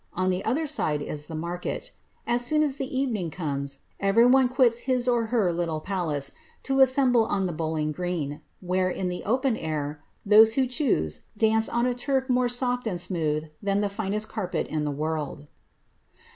On 0.15 0.31
the 0.31 0.43
other 0.43 0.65
side 0.65 1.03
is 1.03 1.27
the 1.27 1.35
market 1.35 1.91
As 2.25 2.43
soon 2.43 2.63
as 2.63 2.77
the 2.77 2.97
evening 2.99 3.29
comes, 3.29 3.77
every 3.99 4.25
one 4.25 4.49
quits 4.49 4.79
his 4.89 5.07
or 5.07 5.27
her 5.27 5.53
little 5.53 5.79
palace^ 5.79 6.31
to 6.63 6.79
assemble 6.79 7.25
on 7.27 7.45
the 7.45 7.53
bowling 7.53 7.91
green, 7.91 8.41
where, 8.61 8.89
in 8.89 9.09
the 9.09 9.23
open 9.25 9.55
air, 9.55 10.01
those 10.25 10.55
who 10.55 10.65
choose 10.65 11.25
dance 11.37 11.69
on 11.69 11.85
a 11.85 11.93
turf 11.93 12.27
more 12.29 12.49
soft 12.49 12.87
and 12.87 12.99
smooth 12.99 13.45
than 13.61 13.81
the 13.81 13.89
finest 13.89 14.27
carpet 14.27 14.65
in 14.65 14.85
the 14.85 14.89
world." 14.91 15.45